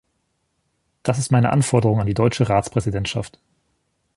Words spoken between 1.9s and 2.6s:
an die deutsche